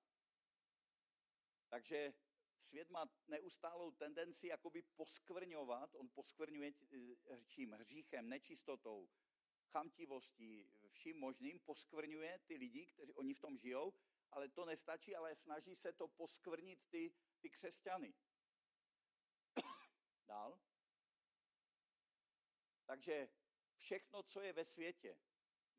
[1.69, 2.15] takže
[2.61, 6.73] svět má neustálou tendenci jakoby poskvrňovat, on poskvrňuje
[7.47, 7.73] čím?
[7.73, 9.09] Hříchem, nečistotou,
[9.67, 13.93] chamtivostí, vším možným, poskvrňuje ty lidi, kteří oni v tom žijou,
[14.31, 18.15] ale to nestačí, ale snaží se to poskvrnit ty, ty křesťany.
[20.27, 20.61] Dál.
[22.87, 23.29] Takže
[23.77, 25.19] všechno, co je ve světě,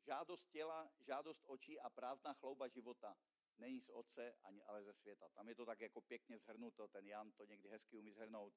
[0.04, 3.16] žádost těla, žádost očí a prázdná chlouba života,
[3.56, 5.28] není z oce, ani ale ze světa.
[5.28, 8.54] Tam je to tak jako pěkně zhrnuto, ten Jan to někdy hezky umí zhrnout.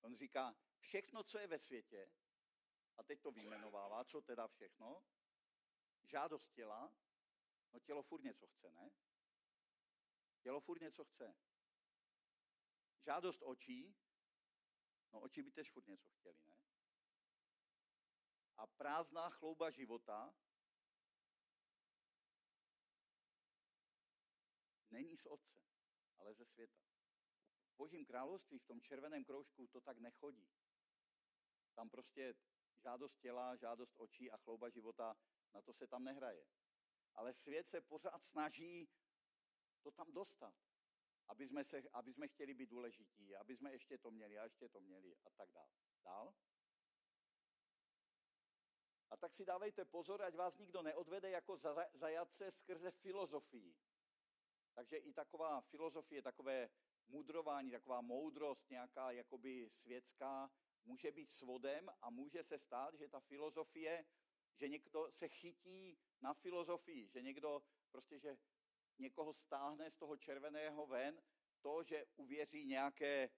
[0.00, 2.10] On říká, všechno, co je ve světě,
[2.96, 5.02] a teď to vyjmenovává, co teda všechno,
[6.02, 6.92] žádost těla,
[7.72, 8.90] no tělo furt něco chce, ne?
[10.40, 11.36] Tělo furt něco chce.
[13.00, 13.96] Žádost očí,
[15.12, 16.56] no oči by tež furt něco chtěli, ne?
[18.56, 20.34] A prázdná chlouba života
[24.96, 25.60] není z otce,
[26.18, 26.80] ale ze světa.
[27.72, 30.48] V božím království, v tom červeném kroužku, to tak nechodí.
[31.74, 32.34] Tam prostě
[32.78, 35.16] žádost těla, žádost očí a chlouba života,
[35.54, 36.46] na to se tam nehraje.
[37.14, 38.88] Ale svět se pořád snaží
[39.82, 40.54] to tam dostat,
[41.28, 44.68] aby jsme, se, aby jsme chtěli být důležití, aby jsme ještě to měli a ještě
[44.68, 45.70] to měli a tak dál.
[46.04, 46.34] Dál?
[49.10, 51.56] A tak si dávejte pozor, ať vás nikdo neodvede jako
[51.94, 53.76] zajatce skrze filozofii.
[54.76, 56.68] Takže i taková filozofie, takové
[57.08, 60.50] mudrování, taková moudrost nějaká jakoby světská,
[60.84, 64.04] může být svodem a může se stát, že ta filozofie,
[64.56, 68.36] že někdo se chytí na filozofii, že někdo prostě, že
[68.98, 71.22] někoho stáhne z toho červeného ven,
[71.60, 73.30] to, že uvěří nějaké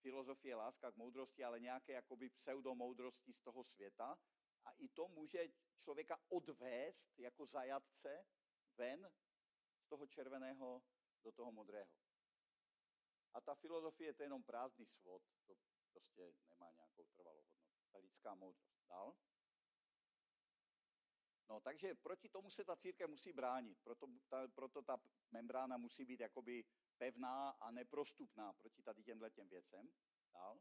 [0.00, 4.18] filozofie láska k moudrosti, ale nějaké jakoby pseudomoudrosti z toho světa.
[4.64, 8.26] A i to může člověka odvést jako zajatce
[8.76, 9.10] ven
[9.86, 10.82] z toho červeného
[11.22, 11.90] do toho modrého.
[13.34, 15.54] A ta filozofie to je jenom prázdný svod, to
[15.92, 17.86] prostě nemá nějakou trvalou hodnotu.
[17.92, 18.82] Ta lidská moudrost.
[18.88, 19.16] Dál?
[21.48, 26.04] No, takže proti tomu se ta církev musí bránit, proto ta, proto ta membrána musí
[26.04, 26.64] být jakoby
[26.98, 29.92] pevná a neprostupná proti tady těmhle těm věcem.
[30.32, 30.60] Dál?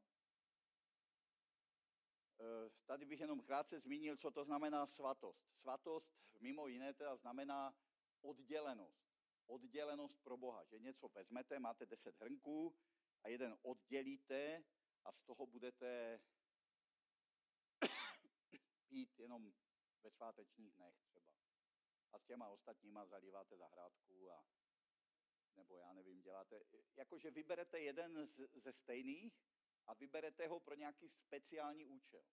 [2.40, 5.50] E, tady bych jenom krátce zmínil, co to znamená svatost.
[5.56, 7.76] Svatost mimo jiné teda znamená
[8.22, 9.05] oddělenost.
[9.46, 12.76] Oddělenost pro Boha, že něco vezmete, máte deset hrnků
[13.24, 14.64] a jeden oddělíte
[15.04, 16.22] a z toho budete
[18.88, 19.54] pít jenom
[20.04, 21.34] ve svátečních dnech třeba.
[22.12, 24.46] A s těma ostatníma zalíváte zahrádku a
[25.56, 26.60] nebo já nevím, děláte,
[26.96, 29.34] jakože vyberete jeden z, ze stejných
[29.88, 32.24] a vyberete ho pro nějaký speciální účel.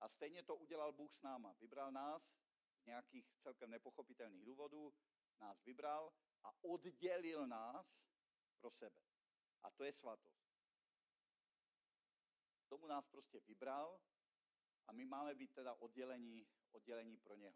[0.00, 1.52] A stejně to udělal Bůh s náma.
[1.60, 2.34] Vybral nás
[2.76, 4.94] z nějakých celkem nepochopitelných důvodů,
[5.40, 6.12] nás vybral
[6.44, 7.86] a oddělil nás
[8.60, 9.00] pro sebe.
[9.62, 10.42] A to je svatost
[12.72, 14.00] tomu nás prostě vybral
[14.86, 17.54] a my máme být teda oddělení, oddělení pro něho.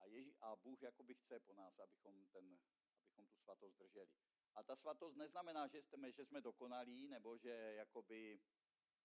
[0.00, 2.58] A, Ježí, a Bůh jakoby chce po nás, abychom, ten,
[3.00, 4.10] abychom tu svatost drželi.
[4.54, 8.40] A ta svatost neznamená, že jsme, že jsme dokonalí, nebo že jakoby,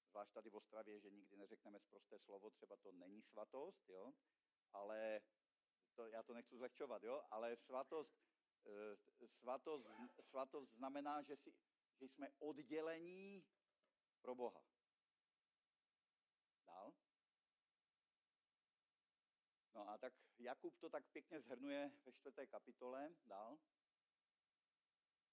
[0.09, 4.13] zvlášť tady v Ostravě, že nikdy neřekneme zprosté slovo, třeba to není svatost, jo?
[4.73, 5.21] ale
[5.91, 7.23] to, já to nechci zlehčovat, jo?
[7.29, 8.15] ale svatost,
[8.65, 9.87] eh, svatost,
[10.21, 11.53] svatost znamená, že si,
[11.99, 13.45] že jsme oddělení
[14.21, 14.63] pro Boha.
[16.65, 16.93] Dál?
[19.73, 23.15] No a tak Jakub to tak pěkně zhrnuje ve čtvrté kapitole.
[23.25, 23.59] Dál.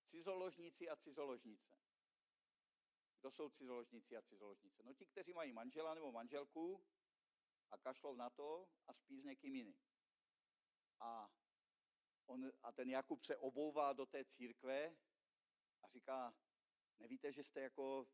[0.05, 1.77] Cizoložníci a cizoložnice.
[3.21, 4.83] Kdo jsou cizoložníci a cizoložnice?
[4.83, 6.85] No ti, kteří mají manžela nebo manželku
[7.71, 9.88] a kašlou na to a spí s někým jiným.
[11.00, 11.30] A,
[12.26, 14.96] on, a ten Jakub se obouvá do té církve
[15.82, 16.34] a říká,
[16.98, 18.06] nevíte, že jste jako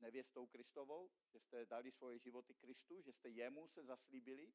[0.00, 4.52] nevěstou Kristovou, že jste dali svoje životy Kristu, že jste jemu se zaslíbili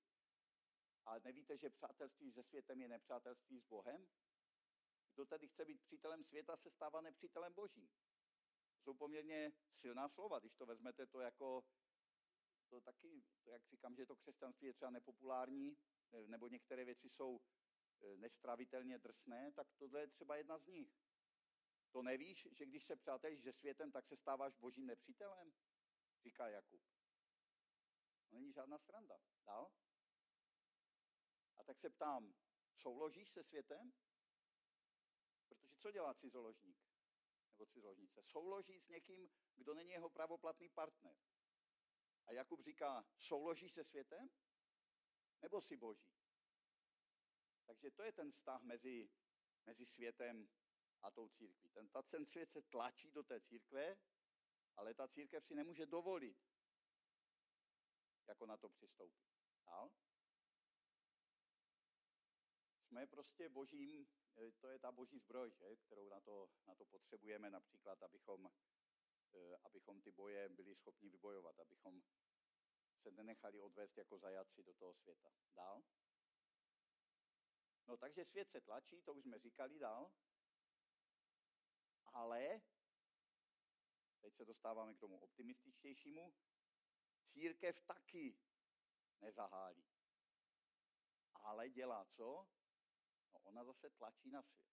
[1.06, 4.08] a nevíte, že přátelství se světem je nepřátelství s Bohem?
[5.14, 7.90] Kdo tady chce být přítelem světa, se stává nepřítelem Božím.
[8.80, 11.64] Jsou poměrně silná slova, když to vezmete to jako,
[12.66, 15.78] to taky, to jak říkám, že to křesťanství je třeba nepopulární,
[16.28, 17.40] nebo některé věci jsou
[18.02, 21.06] eh, nestravitelně drsné, tak tohle je třeba jedna z nich.
[21.92, 25.54] To nevíš, že když se přátelíš se světem, tak se stáváš božím nepřítelem?
[26.24, 26.82] Říká Jakub.
[28.30, 29.20] To není žádná sranda.
[29.46, 29.72] Dál?
[31.58, 32.34] A tak se ptám,
[32.74, 33.94] souložíš se světem?
[35.48, 36.78] Protože co dělá cizoložník?
[37.50, 38.24] Nebo cizoložnice?
[38.24, 41.16] Souloží s někým, kdo není jeho pravoplatný partner.
[42.26, 44.30] A Jakub říká, souložíš se světem?
[45.42, 46.16] Nebo si boží?
[47.66, 49.10] Takže to je ten vztah mezi,
[49.66, 50.50] mezi světem
[51.02, 51.70] a tou církví.
[51.70, 53.98] Ten, ten svět se tlačí do té církve,
[54.76, 56.38] ale ta církev si nemůže dovolit,
[58.28, 59.30] jako na to přistoupit.
[59.66, 59.92] Dál?
[62.82, 64.08] Jsme prostě božím,
[64.38, 65.76] eh, to je ta boží zbroj, že?
[65.76, 68.50] kterou na to, na to potřebujeme například, abychom,
[69.64, 72.04] abychom ty boje byli schopni vybojovat, abychom
[73.02, 75.32] se nenechali odvést jako zajaci do toho světa.
[75.56, 75.84] Dál?
[77.88, 80.12] No takže svět se tlačí, to už jsme říkali dál.
[82.06, 82.62] Ale,
[84.22, 86.34] teď se dostáváme k tomu optimističtějšímu,
[87.28, 88.38] církev taky
[89.22, 89.86] nezahálí.
[91.34, 92.48] Ale dělá co?
[93.34, 94.70] No ona zase tlačí na svět.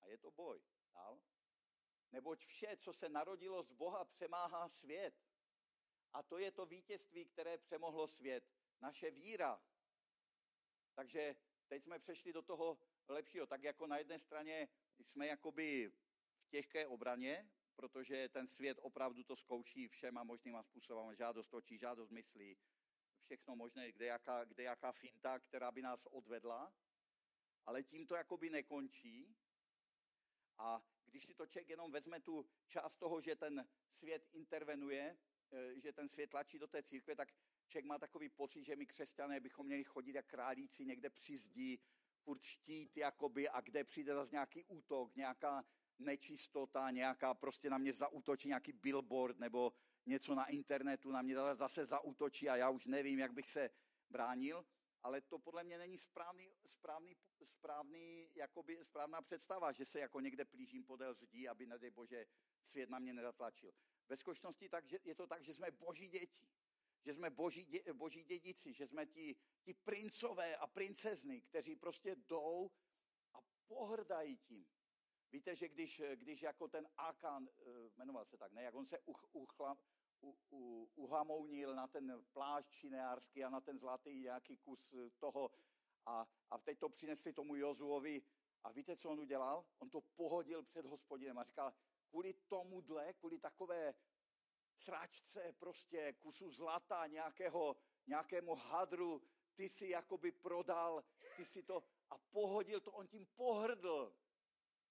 [0.00, 0.62] A je to boj.
[0.94, 1.22] Dál?
[2.12, 5.14] Neboť vše, co se narodilo z Boha, přemáhá svět.
[6.12, 8.44] A to je to vítězství, které přemohlo svět.
[8.80, 9.62] Naše víra.
[10.94, 11.36] Takže
[11.68, 13.46] teď jsme přešli do toho lepšího.
[13.46, 15.92] Tak jako na jedné straně jsme jakoby
[16.48, 21.14] těžké obraně, protože ten svět opravdu to zkouší všema možnýma způsoby.
[21.14, 22.58] Žádost očí, žádost myslí,
[23.22, 26.72] všechno možné, kde jaká, kde jaká finta, která by nás odvedla.
[27.66, 29.36] Ale tím to jakoby nekončí.
[30.58, 35.16] A když si to člověk jenom vezme tu část toho, že ten svět intervenuje,
[35.52, 37.28] eh, že ten svět tlačí do té církve, tak
[37.68, 41.78] člověk má takový pocit, že my křesťané bychom měli chodit jak králíci někde při zdi,
[42.22, 45.64] furt štít jakoby a kde přijde zase nějaký útok, nějaká
[45.98, 49.72] nečistota, nějaká prostě na mě zautočí nějaký billboard nebo
[50.06, 53.70] něco na internetu na mě zase zautočí a já už nevím, jak bych se
[54.10, 54.64] bránil,
[55.02, 60.44] ale to podle mě není správný, správný, správný, jakoby, správná představa, že se jako někde
[60.44, 62.26] plížím podél zdí, aby, nedej Bože,
[62.64, 63.72] svět na mě nezatlačil.
[64.08, 64.70] Ve skutečnosti
[65.04, 66.48] je to tak, že jsme boží děti,
[67.04, 72.16] že jsme boží, dě, boží dědici, že jsme ti, ti princové a princezny, kteří prostě
[72.16, 72.70] jdou
[73.34, 74.66] a pohrdají tím.
[75.32, 78.98] Víte, že když, když jako ten Akan, eh, jmenoval se tak, ne, jak on se
[78.98, 79.78] uch, uchla,
[80.94, 85.50] uhamounil na ten plášť čineářský a na ten zlatý nějaký kus toho
[86.06, 88.22] a, a teď to přinesli tomu Jozuovi
[88.64, 89.64] a víte, co on udělal?
[89.78, 91.72] On to pohodil před hospodinem a říkal,
[92.10, 93.94] kvůli tomuhle, kvůli takové
[94.76, 99.22] sračce, prostě kusu zlata, nějakého, nějakému hadru,
[99.54, 101.04] ty si jakoby prodal,
[101.36, 104.16] ty si to a pohodil to, on tím pohrdl.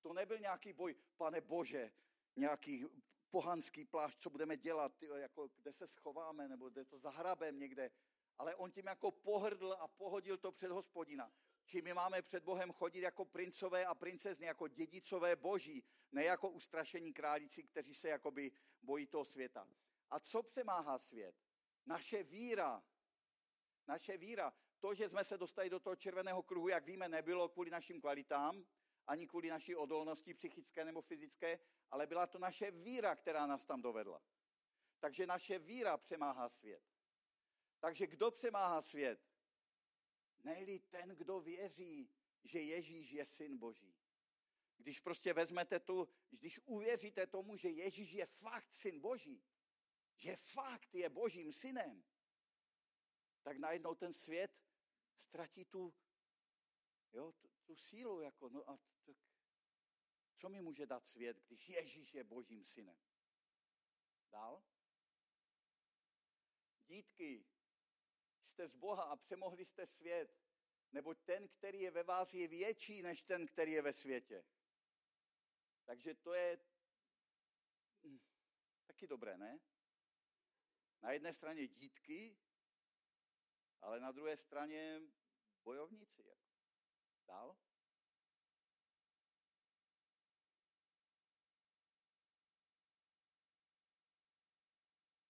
[0.01, 1.91] To nebyl nějaký boj, pane Bože,
[2.35, 2.85] nějaký
[3.31, 7.91] pohanský plášť, co budeme dělat, tyjo, jako kde se schováme, nebo kde to zahrabem někde.
[8.37, 11.31] Ale on tím jako pohrdl a pohodil to před hospodina.
[11.65, 16.49] Či my máme před Bohem chodit jako princové a princezny, jako dědicové boží, ne jako
[16.49, 19.67] ustrašení králíci, kteří se jakoby bojí toho světa.
[20.09, 21.35] A co přemáhá svět?
[21.85, 22.83] Naše víra.
[23.87, 24.53] Naše víra.
[24.79, 28.65] To, že jsme se dostali do toho červeného kruhu, jak víme, nebylo kvůli našim kvalitám,
[29.11, 31.59] ani kvůli naší odolnosti psychické nebo fyzické,
[31.89, 34.21] ale byla to naše víra, která nás tam dovedla.
[34.99, 36.83] Takže naše víra přemáhá svět.
[37.79, 39.19] Takže kdo přemáhá svět?
[40.43, 42.09] Nejli ten, kdo věří,
[42.43, 43.95] že Ježíš je syn Boží.
[44.77, 49.43] Když prostě vezmete tu, když uvěříte tomu, že Ježíš je fakt syn Boží,
[50.15, 52.03] že fakt je Božím synem,
[53.41, 54.61] tak najednou ten svět
[55.15, 55.93] ztratí tu,
[57.13, 58.21] jo, tu, tu sílu.
[58.21, 59.17] Jako, no a tak,
[60.37, 62.97] co mi může dát svět, když Ježíš je Božím synem?
[64.31, 64.63] Dál?
[66.87, 67.45] Dítky,
[68.43, 70.37] jste z Boha a přemohli jste svět,
[70.91, 74.45] nebo ten, který je ve vás, je větší než ten, který je ve světě.
[75.85, 76.59] Takže to je
[78.03, 78.19] hm,
[78.85, 79.59] taky dobré, ne?
[81.01, 82.37] Na jedné straně dítky,
[83.81, 85.01] ale na druhé straně
[85.63, 86.40] bojovníci.
[87.31, 87.57] Dál?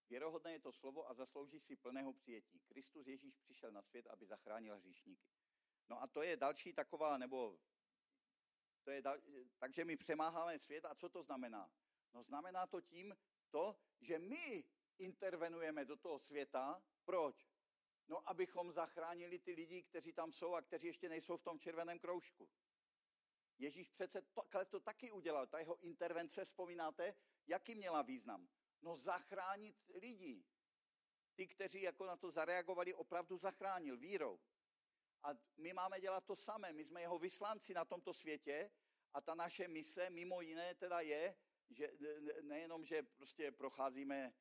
[0.08, 2.60] Věrohodné je to slovo a zaslouží si plného přijetí.
[2.60, 5.30] Kristus Ježíš přišel na svět, aby zachránil hříšníky.
[5.88, 7.58] No a to je další taková, nebo
[8.82, 9.18] to je dal,
[9.58, 11.70] takže my přemáháme svět a co to znamená?
[12.12, 13.16] No znamená to tím
[13.50, 14.64] to, že my
[14.98, 16.82] intervenujeme do toho světa.
[17.04, 17.51] Proč?
[18.08, 21.98] No, abychom zachránili ty lidi, kteří tam jsou a kteří ještě nejsou v tom červeném
[21.98, 22.48] kroužku.
[23.58, 25.46] Ježíš přece to, to taky udělal.
[25.46, 27.14] Ta jeho intervence, vzpomínáte,
[27.46, 28.48] jaký měla význam?
[28.82, 30.44] No zachránit lidi.
[31.34, 34.40] Ty, kteří jako na to zareagovali, opravdu zachránil vírou.
[35.22, 36.72] A my máme dělat to samé.
[36.72, 38.70] My jsme jeho vyslanci na tomto světě
[39.12, 41.36] a ta naše mise mimo jiné teda je,
[41.70, 41.92] že
[42.42, 44.32] nejenom, že prostě procházíme e,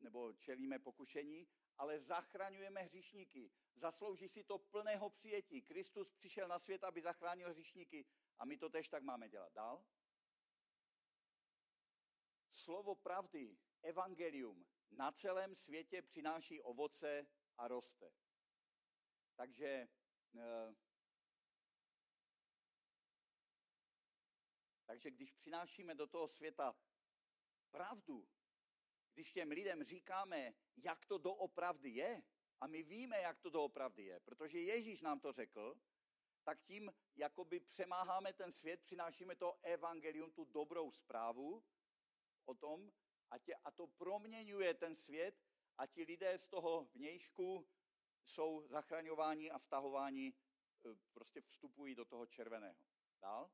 [0.00, 3.50] nebo čelíme pokušení, ale zachraňujeme hříšníky.
[3.74, 5.62] Zaslouží si to plného přijetí.
[5.62, 8.06] Kristus přišel na svět, aby zachránil hříšníky
[8.38, 9.52] a my to tež tak máme dělat.
[9.52, 9.84] Dál?
[12.50, 17.26] Slovo pravdy, evangelium, na celém světě přináší ovoce
[17.56, 18.12] a roste.
[19.34, 19.88] Takže
[20.38, 20.74] eh,
[24.86, 26.76] takže když přinášíme do toho světa
[27.70, 28.28] pravdu,
[29.16, 32.22] když těm lidem říkáme, jak to doopravdy je,
[32.60, 35.74] a my víme, jak to doopravdy je, protože Ježíš nám to řekl,
[36.44, 41.64] tak tím jakoby přemáháme ten svět, přinášíme to evangelium, tu dobrou zprávu
[42.44, 42.92] o tom
[43.30, 45.44] a, tě, a to proměňuje ten svět
[45.78, 47.68] a ti lidé z toho vnějšku
[48.24, 50.32] jsou zachraňováni a vtahováni, e,
[51.12, 52.76] prostě vstupují do toho červeného.
[53.22, 53.50] Dál?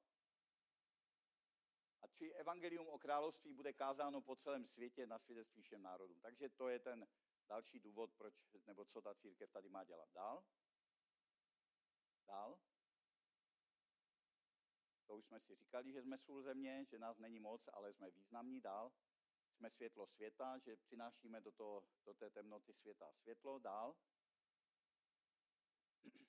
[2.23, 6.21] Či evangelium o království bude kázáno po celém světě na svědectví všem národům.
[6.21, 7.07] Takže to je ten
[7.49, 8.35] další důvod, proč,
[8.67, 10.09] nebo co ta církev tady má dělat.
[10.15, 10.45] Dál?
[12.27, 12.59] Dál?
[15.07, 18.11] To už jsme si říkali, že jsme sůl země, že nás není moc, ale jsme
[18.11, 18.93] významní dál.
[19.57, 23.59] Jsme světlo světa, že přinášíme do, toho, do té temnoty světa světlo.
[23.59, 23.97] Dál?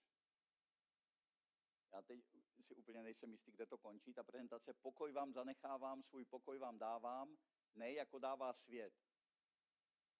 [1.91, 4.73] Já teď si úplně nejsem jistý, kde to končí, ta prezentace.
[4.73, 7.37] Pokoj vám zanechávám, svůj pokoj vám dávám,
[7.75, 8.93] ne jako dává svět.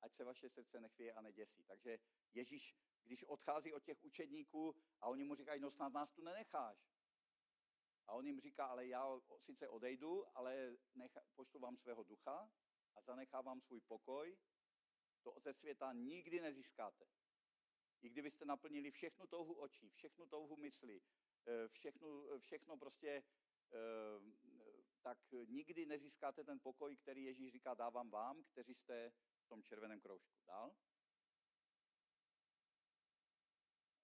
[0.02, 1.64] Ať se vaše srdce nechvěje a neděsí.
[1.64, 2.00] Takže
[2.34, 6.78] Ježíš, když odchází od těch učedníků a oni mu říkají, no snad nás tu nenecháš.
[8.08, 12.52] A on jim říká, ale já sice odejdu, ale nechá, pošlu vám svého ducha
[12.96, 14.38] a zanechávám svůj pokoj.
[15.22, 17.06] To ze světa nikdy nezískáte.
[18.02, 21.02] I kdybyste naplnili všechnu touhu očí, všechnu touhu mysli,
[21.68, 23.24] všechno, všechno prostě,
[23.74, 23.78] eh,
[25.02, 25.18] tak
[25.48, 29.12] nikdy nezískáte ten pokoj, který Ježíš říká, dávám vám, kteří jste
[29.46, 30.40] v tom červeném kroužku.
[30.48, 30.76] Dál?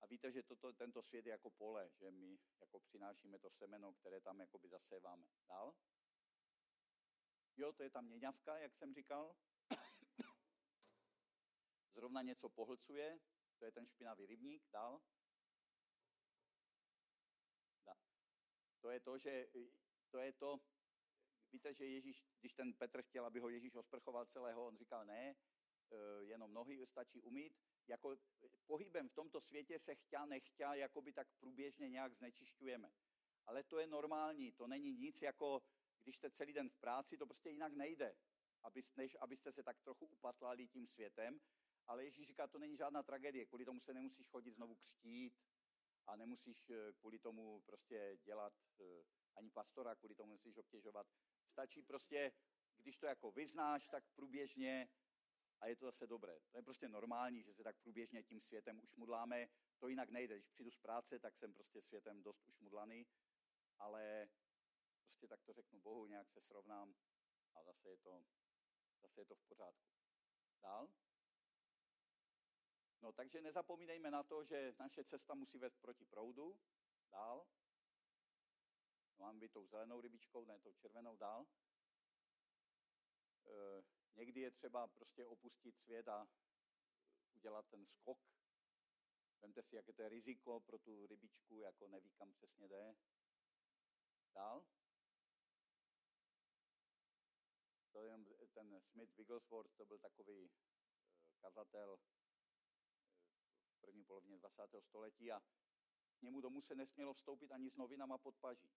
[0.02, 3.94] A víte, že toto, tento svět je jako pole, že my jako přinášíme to semeno,
[3.94, 5.26] které tam jakoby zaséváme.
[5.48, 5.76] Dál?
[7.58, 9.36] Jo, to je tam měňavka, jak jsem říkal.
[11.94, 13.20] Zrovna něco pohlcuje,
[13.58, 14.70] to je ten špinavý rybník.
[14.72, 15.02] Dál.
[18.82, 19.48] To je to, že
[20.10, 20.60] to je to,
[21.52, 25.36] víte, že Ježíš, když ten Petr chtěl, aby ho Ježíš osprchoval celého, on říkal ne,
[25.92, 27.54] eh, jenom nohy stačí umít,
[27.88, 28.18] jako
[28.66, 32.92] pohybem v tomto světě se chtěl, nechtěl, jako by tak průběžně nějak znečišťujeme.
[33.46, 35.62] Ale to je normální, to není nic jako,
[36.04, 38.16] když jste celý den v práci, to prostě jinak nejde,
[38.96, 41.40] než abyste se tak trochu upatlali tím světem.
[41.88, 45.34] Ale Ježíš říká, to není žádná tragédie, kvůli tomu se nemusíš chodit znovu křtít
[46.10, 49.04] a nemusíš eh, kvůli tomu prostě dělat eh,
[49.36, 51.08] ani pastora, kvůli tomu musíš obtěžovat.
[51.52, 52.32] Stačí prostě,
[52.78, 54.90] když to jako vyznáš, tak průběžně
[55.60, 56.40] a je to zase dobré.
[56.52, 59.48] To je prostě normální, že se tak průběžně tím světem ušmudláme.
[59.80, 60.36] To jinak nejde.
[60.36, 63.08] Když přijdu z práce, tak jsem prostě světem dost ušmudlaný,
[63.80, 64.30] ale
[65.06, 66.96] prostě tak to řeknu Bohu, nějak se srovnám
[67.56, 68.24] a zase je to,
[69.02, 69.90] zase je to v pořádku.
[70.62, 70.90] Dál?
[73.02, 76.60] No takže nezapomínejme na to, že naše cesta musí vést proti proudu.
[77.12, 77.38] Dál.
[79.20, 81.18] No, mám být tou zelenou rybičkou, ne tou červenou.
[81.18, 81.48] Dál.
[83.48, 83.84] E,
[84.16, 86.28] Někdy je třeba prostě opustit svět a
[87.36, 88.20] udělat ten skok.
[89.42, 92.96] Vemte si, jaké to je riziko pro tu rybičku, jako neví, kam přesně jde.
[94.34, 94.66] Dál.
[97.92, 98.18] To je
[98.54, 102.00] ten Smith Wigglesworth, to byl takový eh, kazatel
[103.90, 104.62] první polovině 20.
[104.82, 105.40] století a
[106.20, 108.70] k němu domů se nesmělo vstoupit ani s novinama pod paží.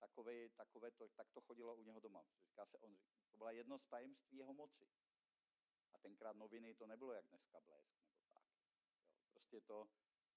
[0.00, 2.24] takové, takové to, tak to chodilo u něho doma.
[2.46, 2.98] Říká se, on,
[3.30, 4.86] to byla jedno z tajemství jeho moci.
[5.92, 8.42] A tenkrát noviny to nebylo jak dneska blesk nebo tak.
[9.16, 9.88] Jo, prostě to,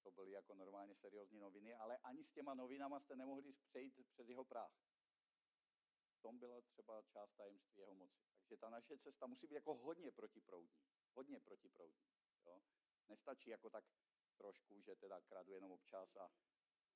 [0.02, 4.28] to byly jako normálně seriózní noviny, ale ani s těma novinama jste nemohli přejít přes
[4.28, 4.72] jeho práh.
[6.12, 8.22] V tom byla třeba část tajemství jeho moci.
[8.38, 10.78] Takže ta naše cesta musí být jako hodně protiproudní.
[11.14, 12.08] Hodně protiproudní.
[12.46, 12.62] Jo?
[13.08, 13.84] Nestačí jako tak
[14.36, 16.30] trošku, že teda kradu jenom občas a,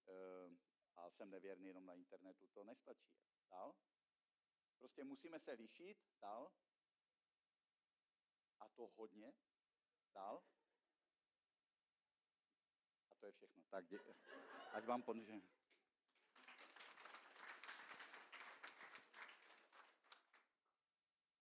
[0.09, 0.49] e,
[0.97, 2.47] a jsem nevěrný jenom na internetu.
[2.47, 3.13] To nestačí.
[3.51, 3.75] Dál?
[4.79, 5.99] Prostě musíme se lišit.
[6.21, 6.53] Dál?
[8.61, 9.33] A to hodně.
[10.15, 10.43] Dál?
[13.11, 13.63] A to je všechno.
[13.71, 13.99] Tak dě...
[14.73, 15.62] ať vám pomůže.